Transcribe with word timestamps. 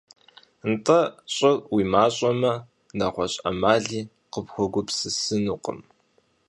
НтӀэ, 0.71 1.01
щӀыр 1.33 1.57
уи 1.73 1.83
мащӀэмэ, 1.91 2.53
нэгъуэщӀ 2.97 3.39
Ӏэмали 3.41 4.01
къыпхуэгупсысынукъым. 4.31 5.79